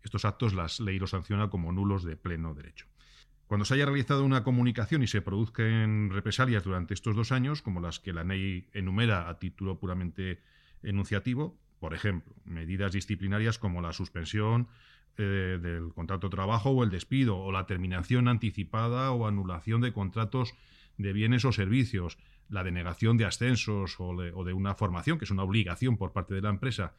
Estos 0.06 0.24
actos 0.24 0.54
las 0.54 0.80
ley 0.80 1.00
los 1.00 1.10
sanciona 1.10 1.50
como 1.50 1.72
nulos 1.72 2.04
de 2.04 2.16
pleno 2.16 2.54
derecho. 2.54 2.86
Cuando 3.48 3.66
se 3.66 3.74
haya 3.74 3.88
realizado 3.88 4.24
una 4.24 4.44
comunicación 4.44 5.02
y 5.02 5.08
se 5.08 5.22
produzcan 5.22 6.12
represalias 6.12 6.64
durante 6.64 6.94
estos 6.94 7.16
dos 7.16 7.32
años, 7.32 7.64
como 7.64 7.82
las 7.82 8.00
que 8.00 8.14
la 8.14 8.24
ley 8.24 8.68
enumera 8.74 9.28
a 9.28 9.40
título 9.40 9.80
puramente 9.80 10.42
enunciativo, 10.84 11.58
por 11.80 11.96
ejemplo, 11.96 12.34
medidas 12.46 12.92
disciplinarias 12.92 13.58
como 13.58 13.82
la 13.82 13.94
suspensión 13.94 14.68
eh, 15.18 15.60
del 15.60 15.92
contrato 15.94 16.28
de 16.28 16.36
trabajo 16.36 16.70
o 16.70 16.84
el 16.84 16.92
despido, 16.92 17.38
o 17.38 17.52
la 17.52 17.66
terminación 17.66 18.28
anticipada 18.28 19.12
o 19.12 19.28
anulación 19.28 19.82
de 19.82 19.92
contratos 19.92 20.54
de 20.98 21.14
bienes 21.14 21.46
o 21.46 21.52
servicios, 21.52 22.20
la 22.48 22.64
denegación 22.64 23.18
de 23.18 23.26
ascensos 23.26 24.00
o 24.00 24.16
de 24.16 24.54
una 24.54 24.76
formación, 24.76 25.18
que 25.18 25.26
es 25.26 25.32
una 25.32 25.44
obligación 25.44 25.98
por 25.98 26.14
parte 26.14 26.36
de 26.36 26.42
la 26.42 26.50
empresa, 26.50 26.94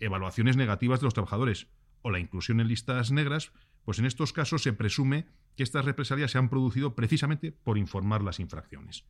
evaluaciones 0.00 0.56
negativas 0.56 1.00
de 1.00 1.04
los 1.04 1.14
trabajadores 1.14 1.68
o 2.06 2.10
la 2.12 2.20
inclusión 2.20 2.60
en 2.60 2.68
listas 2.68 3.10
negras, 3.10 3.50
pues 3.84 3.98
en 3.98 4.06
estos 4.06 4.32
casos 4.32 4.62
se 4.62 4.72
presume 4.72 5.26
que 5.56 5.64
estas 5.64 5.84
represalias 5.84 6.30
se 6.30 6.38
han 6.38 6.48
producido 6.48 6.94
precisamente 6.94 7.50
por 7.50 7.78
informar 7.78 8.22
las 8.22 8.38
infracciones. 8.38 9.04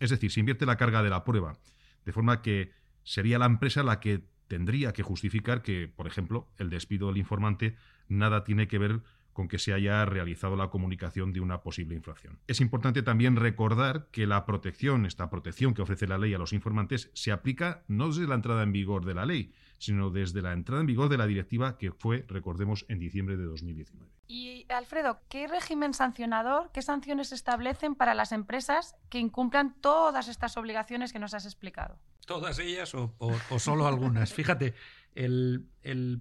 Es 0.00 0.08
decir, 0.08 0.30
se 0.30 0.40
invierte 0.40 0.64
la 0.64 0.78
carga 0.78 1.02
de 1.02 1.10
la 1.10 1.24
prueba, 1.24 1.58
de 2.06 2.12
forma 2.12 2.40
que 2.40 2.72
sería 3.02 3.38
la 3.38 3.44
empresa 3.44 3.82
la 3.82 4.00
que 4.00 4.24
tendría 4.46 4.94
que 4.94 5.02
justificar 5.02 5.60
que, 5.60 5.88
por 5.94 6.06
ejemplo, 6.06 6.48
el 6.56 6.70
despido 6.70 7.08
del 7.08 7.18
informante 7.18 7.76
nada 8.08 8.44
tiene 8.44 8.66
que 8.66 8.78
ver 8.78 9.02
con 9.32 9.48
que 9.48 9.58
se 9.58 9.72
haya 9.72 10.04
realizado 10.04 10.56
la 10.56 10.68
comunicación 10.68 11.32
de 11.32 11.40
una 11.40 11.60
posible 11.60 11.94
infracción. 11.94 12.38
Es 12.46 12.60
importante 12.60 13.02
también 13.02 13.36
recordar 13.36 14.08
que 14.10 14.26
la 14.26 14.44
protección, 14.44 15.06
esta 15.06 15.30
protección 15.30 15.74
que 15.74 15.82
ofrece 15.82 16.06
la 16.06 16.18
ley 16.18 16.34
a 16.34 16.38
los 16.38 16.52
informantes, 16.52 17.10
se 17.14 17.32
aplica 17.32 17.82
no 17.88 18.08
desde 18.08 18.26
la 18.26 18.34
entrada 18.34 18.62
en 18.62 18.72
vigor 18.72 19.04
de 19.04 19.14
la 19.14 19.26
ley, 19.26 19.52
sino 19.78 20.10
desde 20.10 20.42
la 20.42 20.52
entrada 20.52 20.80
en 20.80 20.86
vigor 20.86 21.08
de 21.08 21.18
la 21.18 21.26
directiva 21.26 21.78
que 21.78 21.92
fue, 21.92 22.24
recordemos, 22.28 22.84
en 22.88 22.98
diciembre 22.98 23.36
de 23.36 23.44
2019. 23.44 24.10
Y 24.26 24.66
Alfredo, 24.68 25.20
¿qué 25.28 25.46
régimen 25.46 25.94
sancionador, 25.94 26.70
qué 26.72 26.82
sanciones 26.82 27.32
establecen 27.32 27.94
para 27.94 28.14
las 28.14 28.32
empresas 28.32 28.96
que 29.08 29.18
incumplan 29.18 29.74
todas 29.80 30.28
estas 30.28 30.56
obligaciones 30.56 31.12
que 31.12 31.18
nos 31.18 31.34
has 31.34 31.46
explicado? 31.46 31.98
Todas 32.28 32.58
ellas 32.58 32.94
o, 32.94 33.58
solo 33.58 33.86
algunas. 33.86 34.34
Fíjate, 34.34 34.74
el, 35.14 35.66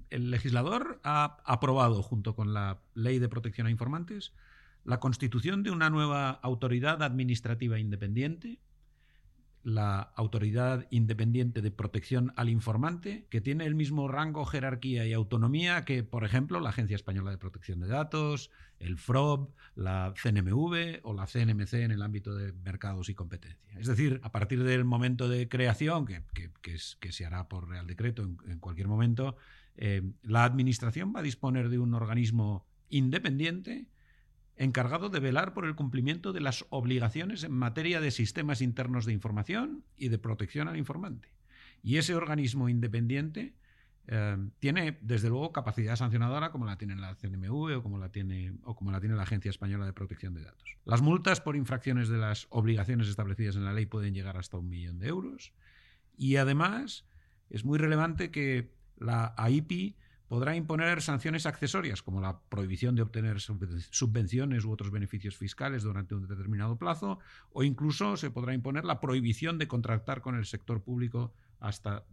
legislador 0.09 1.01
ha 1.03 1.37
aprobado, 1.43 2.01
junto 2.01 2.33
con 2.33 2.53
la 2.53 2.79
Ley 2.93 3.19
de 3.19 3.27
Protección 3.27 3.67
a 3.67 3.71
Informantes, 3.71 4.31
la 4.85 5.01
constitución 5.01 5.63
de 5.63 5.71
una 5.71 5.89
nueva 5.89 6.29
autoridad 6.29 7.03
administrativa 7.03 7.77
independiente 7.77 8.61
la 9.67 10.13
Autoridad 10.15 10.87
Independiente 10.91 11.61
de 11.61 11.71
Protección 11.71 12.31
al 12.37 12.47
Informante, 12.47 13.27
que 13.29 13.41
tiene 13.41 13.65
el 13.65 13.75
mismo 13.75 14.07
rango, 14.07 14.45
jerarquía 14.45 15.05
y 15.05 15.11
autonomía 15.11 15.83
que, 15.83 16.03
por 16.03 16.23
ejemplo, 16.23 16.61
la 16.61 16.69
Agencia 16.69 16.95
Española 16.95 17.31
de 17.31 17.37
Protección 17.37 17.81
de 17.81 17.87
Datos, 17.87 18.49
el 18.79 18.97
FROB, 18.97 19.49
la 19.75 20.13
CNMV 20.15 21.01
o 21.03 21.13
la 21.13 21.27
CNMC 21.27 21.73
en 21.73 21.91
el 21.91 22.01
ámbito 22.01 22.33
de 22.33 22.53
mercados 22.53 23.09
y 23.09 23.13
competencia. 23.13 23.77
Es 23.77 23.87
decir, 23.87 24.21
a 24.23 24.31
partir 24.31 24.63
del 24.63 24.85
momento 24.85 25.27
de 25.27 25.49
creación, 25.49 26.05
que, 26.05 26.23
que, 26.61 27.11
se 27.11 27.25
hará 27.25 27.49
por 27.49 27.67
Real 27.67 27.87
Decreto 27.87 28.23
en, 28.23 28.59
cualquier 28.59 28.87
momento, 28.87 29.35
eh, 29.75 30.01
la 30.23 30.45
Administración 30.45 31.11
va 31.13 31.19
a 31.19 31.23
disponer 31.23 31.67
de 31.67 31.77
un 31.77 31.93
organismo 31.93 32.65
independiente 32.87 33.89
encargado 34.57 35.09
de 35.09 35.19
velar 35.19 35.53
por 35.53 35.65
el 35.65 35.75
cumplimiento 35.75 36.33
de 36.33 36.41
las 36.41 36.65
obligaciones 36.69 37.43
en 37.43 37.51
materia 37.51 38.01
de 38.01 38.11
sistemas 38.11 38.61
internos 38.61 39.05
de 39.05 39.13
información 39.13 39.83
y 39.95 40.09
de 40.09 40.17
protección 40.17 40.67
al 40.67 40.77
informante. 40.77 41.29
Y 41.83 41.97
ese 41.97 42.15
organismo 42.15 42.67
independiente 42.67 43.53
eh, 44.07 44.37
tiene, 44.59 44.97
desde 45.01 45.29
luego, 45.29 45.51
capacidad 45.51 45.95
sancionadora 45.95 46.51
como 46.51 46.65
la 46.65 46.77
tiene 46.77 46.95
la 46.95 47.15
CNMV 47.15 47.77
o 47.77 47.83
como 47.83 47.99
la 47.99 48.09
tiene, 48.09 48.53
o 48.63 48.75
como 48.75 48.91
la 48.91 48.99
tiene 48.99 49.15
la 49.15 49.23
Agencia 49.23 49.49
Española 49.49 49.85
de 49.85 49.93
Protección 49.93 50.33
de 50.33 50.43
Datos. 50.43 50.77
Las 50.85 51.01
multas 51.01 51.41
por 51.41 51.55
infracciones 51.55 52.09
de 52.09 52.17
las 52.17 52.47
obligaciones 52.49 53.09
establecidas 53.09 53.55
en 53.57 53.65
la 53.65 53.73
ley 53.73 53.85
pueden 53.85 54.13
llegar 54.13 54.37
hasta 54.37 54.57
un 54.57 54.69
millón 54.69 54.99
de 54.99 55.07
euros. 55.07 55.53
Y 56.17 56.37
además, 56.37 57.05
es 57.49 57.65
muy 57.65 57.77
relevante 57.77 58.31
que 58.31 58.71
la 58.97 59.33
AIPI 59.37 59.97
podrá 60.27 60.55
imponer 60.55 61.01
sanciones 61.01 61.45
accesorias, 61.45 62.01
como 62.01 62.21
la 62.21 62.39
prohibición 62.49 62.95
de 62.95 63.01
obtener 63.01 63.39
subvenciones 63.39 64.65
u 64.65 64.71
otros 64.71 64.91
beneficios 64.91 65.37
fiscales 65.37 65.83
durante 65.83 66.15
un 66.15 66.27
determinado 66.27 66.77
plazo, 66.77 67.19
o 67.51 67.63
incluso 67.63 68.17
se 68.17 68.29
podrá 68.31 68.53
imponer 68.53 68.85
la 68.85 68.99
prohibición 68.99 69.57
de 69.57 69.67
contratar 69.67 70.21
con 70.21 70.35
el 70.35 70.45
sector 70.45 70.81
público 70.81 71.33
hasta 71.59 72.05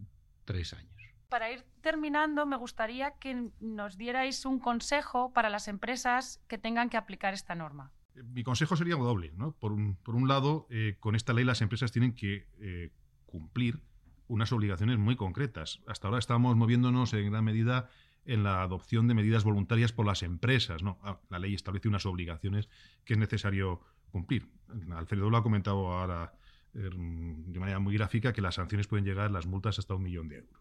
tres 0.45 0.73
años. 0.75 0.93
Para 1.29 1.51
ir 1.51 1.65
terminando, 1.81 2.47
me 2.47 2.57
gustaría 2.57 3.13
que 3.19 3.51
nos 3.61 3.99
dierais 3.99 4.45
un 4.45 4.61
consejo 4.61 5.33
para 5.33 5.51
las 5.51 5.67
empresas 5.67 6.41
que 6.47 6.59
tengan 6.59 6.89
que 6.89 6.97
aplicar 6.97 7.35
esta 7.35 7.57
norma. 7.57 7.91
Mi 8.15 8.45
consejo 8.45 8.77
sería 8.77 8.95
doble. 8.95 9.33
Por, 9.59 9.73
un, 9.73 10.29
lado, 10.29 10.69
eh, 10.71 10.97
con 11.01 11.17
esta 11.17 11.33
ley 11.33 11.45
las 11.45 11.61
empresas 11.61 11.91
tienen 11.91 12.15
que 12.15 12.47
eh, 12.61 12.93
cumplir 13.27 13.83
unas 14.29 14.53
obligaciones 14.53 14.99
muy 14.99 15.17
concretas. 15.17 15.81
Hasta 15.87 16.09
ahora 16.09 16.19
estamos 16.19 16.57
moviéndonos 16.57 17.13
en 17.15 17.31
gran 17.31 17.45
medida 17.45 17.89
en 18.25 18.43
la 18.43 18.63
adopción 18.63 19.07
de 19.07 19.15
medidas 19.15 19.45
voluntarias 19.45 19.93
por 19.93 20.07
las 20.07 20.23
empresas. 20.23 20.83
¿no? 20.83 20.99
Ah, 21.03 21.21
la 21.29 21.39
ley 21.39 21.55
establece 21.55 21.89
unas 21.89 22.07
obligaciones 22.07 22.69
que 23.05 23.15
es 23.15 23.19
necesario 23.19 23.81
cumplir. 24.11 24.49
Alfredo 24.93 25.29
lo 25.29 25.37
ha 25.37 25.43
comentado 25.43 25.93
ahora 25.93 26.33
em, 26.75 27.53
de 27.53 27.61
manera 27.61 27.79
muy 27.79 27.95
gráfica 27.95 28.33
que 28.33 28.41
las 28.41 28.55
sanciones 28.55 28.87
pueden 28.87 29.05
llegar, 29.05 29.31
las 29.31 29.47
multas, 29.47 29.79
hasta 29.79 29.95
un 29.95 30.03
millón 30.03 30.29
de 30.29 30.39
euros. 30.39 30.61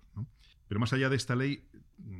Pero 0.67 0.79
más 0.79 0.93
allá 0.93 1.09
de 1.09 1.15
esta 1.15 1.35
ley, 1.35 1.67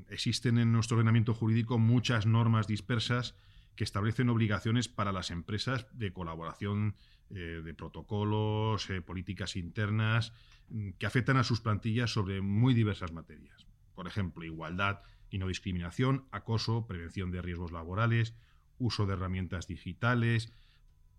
existen 0.10 0.58
en 0.58 0.72
nuestro 0.72 0.98
ordenamiento 0.98 1.34
jurídico 1.34 1.80
muchas 1.80 2.26
normas 2.26 2.68
dispersas 2.68 3.36
que 3.76 3.84
establecen 3.84 4.30
obligaciones 4.30 4.88
para 4.88 5.12
las 5.12 5.32
empresas 5.32 5.88
de 5.94 6.14
colaboración 6.14 6.96
eh, 7.30 7.62
de 7.64 7.74
protocolos, 7.74 8.90
eh, 8.90 9.02
políticas 9.02 9.56
internas, 9.56 10.34
mm, 10.70 10.92
que 11.00 11.06
afectan 11.06 11.38
a 11.38 11.44
sus 11.44 11.62
plantillas 11.62 12.12
sobre 12.12 12.42
muy 12.42 12.74
diversas 12.74 13.12
materias. 13.12 13.66
Por 13.96 14.08
ejemplo, 14.08 14.44
igualdad 14.44 15.02
y 15.30 15.40
no 15.40 15.48
discriminación, 15.48 16.28
acoso, 16.32 16.86
prevención 16.86 17.32
de 17.32 17.42
riesgos 17.42 17.72
laborales, 17.72 18.36
uso 18.78 19.06
de 19.06 19.14
herramientas 19.14 19.68
digitales, 19.68 20.54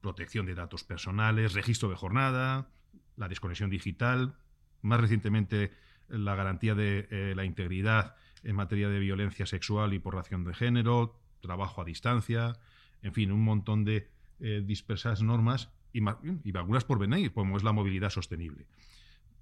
protección 0.01 0.47
de 0.47 0.55
datos 0.55 0.85
personales, 0.85 1.55
registro 1.55 1.89
de 1.89 1.97
jornada, 1.97 2.69
la 3.17 3.29
desconexión 3.29 3.71
digital, 3.71 4.37
más 4.83 5.01
recientemente 5.01 5.73
la 6.09 6.35
garantía 6.35 6.75
de 6.75 7.09
eh, 7.11 7.33
la 7.35 7.45
integridad 7.45 8.17
en 8.43 8.55
materia 8.57 8.89
de 8.89 8.99
violencia 8.99 9.47
sexual 9.47 9.95
y 9.95 9.99
por 9.99 10.15
ración 10.15 10.45
de 10.45 10.55
género, 10.55 11.19
trabajo 11.47 11.81
a 11.81 11.85
distancia, 11.85 12.59
en 13.03 13.13
fin, 13.13 13.31
un 13.31 13.43
montón 13.43 13.85
de 13.85 14.09
eh, 14.41 14.63
dispersas 14.65 15.23
normas 15.23 15.71
y, 15.93 16.01
y, 16.01 16.57
algunas 16.57 16.85
por 16.85 16.99
venir, 16.99 17.33
como 17.33 17.57
es 17.57 17.63
la 17.63 17.73
movilidad 17.73 18.11
sostenible. 18.11 18.67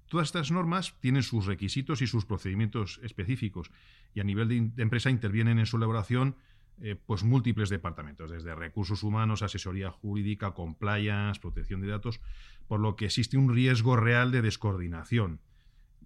Todas 0.09 0.27
estas 0.27 0.51
normas 0.51 0.95
tienen 0.99 1.23
sus 1.23 1.47
requisitos 1.47 2.01
y 2.01 2.07
sus 2.07 2.25
procedimientos 2.25 2.99
específicos 3.01 3.71
y 4.13 4.19
a 4.19 4.23
nivel 4.23 4.47
de, 4.47 4.83
empresa 4.83 5.09
intervienen 5.09 5.57
en 5.57 5.65
su 5.65 5.77
elaboración 5.77 6.35
eh, 6.81 6.95
pues 6.95 7.23
múltiples 7.23 7.69
departamentos, 7.69 8.29
desde 8.29 8.53
recursos 8.53 9.01
humanos, 9.03 9.41
asesoría 9.41 9.91
jurídica, 9.91 10.53
compliance, 10.53 11.39
protección 11.39 11.81
de 11.81 11.87
datos, 11.87 12.19
por 12.67 12.79
lo 12.79 12.95
que 12.95 13.05
existe 13.05 13.37
un 13.37 13.53
riesgo 13.53 13.95
real 13.95 14.31
de 14.31 14.41
descoordinación. 14.41 15.39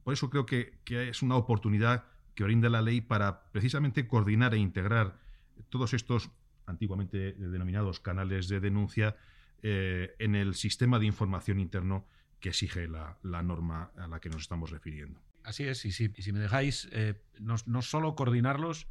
Por 0.04 0.14
eso 0.14 0.30
creo 0.30 0.46
que, 0.46 0.80
es 0.86 1.22
una 1.22 1.36
oportunidad 1.36 2.06
que 2.34 2.46
brinda 2.46 2.70
la 2.70 2.82
ley 2.82 3.02
para 3.02 3.52
precisamente 3.52 4.08
coordinar 4.08 4.54
e 4.54 4.58
integrar 4.58 5.20
todos 5.70 5.94
estos 5.94 6.32
antiguamente 6.66 7.34
denominados 7.34 8.00
canales 8.00 8.48
de 8.48 8.60
denuncia 8.60 9.16
eh, 9.64 10.16
en 10.20 10.36
el 10.36 10.54
sistema 10.54 11.00
de 11.00 11.06
información 11.06 11.60
interno 11.60 12.06
que 12.40 12.50
exige 12.50 12.88
la, 12.88 13.18
norma 13.24 13.92
a 13.98 14.08
la 14.08 14.20
que 14.20 14.30
nos 14.30 14.42
estamos 14.42 14.70
refiriendo. 14.70 15.20
Así 15.44 15.64
es, 15.64 15.86
y 15.86 15.92
si, 15.92 16.10
si 16.10 16.32
me 16.34 16.40
dejáis, 16.40 16.90
eh, 16.92 17.22
no, 17.40 17.56
no, 17.66 17.82
solo 17.82 18.16
coordinarlos, 18.16 18.88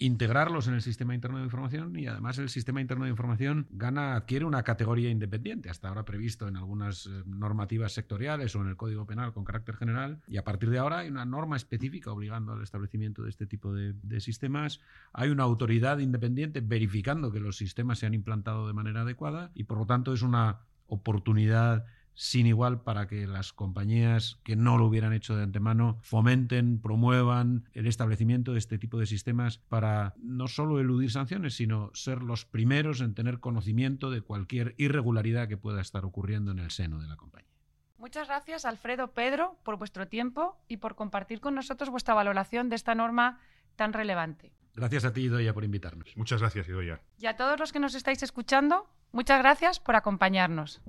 integrarlos 0.00 0.66
en 0.66 0.74
el 0.74 0.82
sistema 0.82 1.14
interno 1.14 1.38
de 1.38 1.44
información 1.44 1.96
y 1.96 2.06
además 2.06 2.38
el 2.38 2.48
sistema 2.48 2.80
interno 2.80 3.04
de 3.04 3.10
información 3.10 3.66
gana, 3.70 4.16
adquiere 4.16 4.46
una 4.46 4.62
categoría 4.62 5.10
independiente, 5.10 5.68
hasta 5.68 5.88
ahora 5.88 6.06
previsto 6.06 6.48
en 6.48 6.56
algunas 6.56 7.06
eh, 7.06 7.10
normativas 7.26 7.92
sectoriales 7.92 8.56
o 8.56 8.62
en 8.62 8.68
el 8.68 8.76
Código 8.76 9.06
Penal 9.06 9.34
con 9.34 9.44
carácter 9.44 9.76
general, 9.76 10.22
y 10.26 10.38
a 10.38 10.44
partir 10.44 10.70
de 10.70 10.78
ahora 10.78 11.00
hay 11.00 11.10
una 11.10 11.26
norma 11.26 11.56
específica 11.56 12.10
obligando 12.10 12.52
al 12.54 12.62
establecimiento 12.62 13.22
de 13.22 13.28
este 13.28 13.46
tipo 13.46 13.74
de, 13.74 13.92
de 14.02 14.20
sistemas, 14.20 14.80
hay 15.12 15.28
una 15.28 15.42
autoridad 15.42 15.98
independiente 15.98 16.62
verificando 16.62 17.30
que 17.30 17.40
los 17.40 17.58
sistemas 17.58 17.98
se 17.98 18.06
han 18.06 18.14
implantado 18.14 18.66
de 18.66 18.72
manera 18.72 19.02
adecuada 19.02 19.50
y 19.54 19.64
por 19.64 19.78
lo 19.78 19.86
tanto 19.86 20.14
es 20.14 20.22
una 20.22 20.60
oportunidad 20.86 21.84
sin 22.20 22.46
igual 22.46 22.82
para 22.82 23.06
que 23.06 23.26
las 23.26 23.54
compañías 23.54 24.38
que 24.44 24.54
no 24.54 24.76
lo 24.76 24.84
hubieran 24.84 25.14
hecho 25.14 25.36
de 25.36 25.42
antemano 25.42 25.96
fomenten, 26.02 26.78
promuevan 26.78 27.64
el 27.72 27.86
establecimiento 27.86 28.52
de 28.52 28.58
este 28.58 28.76
tipo 28.76 28.98
de 28.98 29.06
sistemas 29.06 29.56
para 29.56 30.12
no 30.18 30.46
solo 30.46 30.78
eludir 30.80 31.10
sanciones, 31.10 31.54
sino 31.54 31.90
ser 31.94 32.22
los 32.22 32.44
primeros 32.44 33.00
en 33.00 33.14
tener 33.14 33.40
conocimiento 33.40 34.10
de 34.10 34.20
cualquier 34.20 34.74
irregularidad 34.76 35.48
que 35.48 35.56
pueda 35.56 35.80
estar 35.80 36.04
ocurriendo 36.04 36.50
en 36.50 36.58
el 36.58 36.70
seno 36.70 37.00
de 37.00 37.08
la 37.08 37.16
compañía. 37.16 37.48
Muchas 37.96 38.28
gracias, 38.28 38.66
Alfredo 38.66 39.12
Pedro, 39.12 39.58
por 39.62 39.78
vuestro 39.78 40.06
tiempo 40.06 40.60
y 40.68 40.76
por 40.76 40.96
compartir 40.96 41.40
con 41.40 41.54
nosotros 41.54 41.88
vuestra 41.88 42.12
valoración 42.12 42.68
de 42.68 42.76
esta 42.76 42.94
norma 42.94 43.40
tan 43.76 43.94
relevante. 43.94 44.52
Gracias 44.74 45.06
a 45.06 45.14
ti, 45.14 45.22
Idoya, 45.22 45.54
por 45.54 45.64
invitarnos. 45.64 46.14
Muchas 46.18 46.40
gracias, 46.40 46.68
Idoya. 46.68 47.00
Y 47.18 47.24
a 47.24 47.36
todos 47.36 47.58
los 47.58 47.72
que 47.72 47.80
nos 47.80 47.94
estáis 47.94 48.22
escuchando, 48.22 48.90
muchas 49.10 49.38
gracias 49.38 49.80
por 49.80 49.96
acompañarnos. 49.96 50.82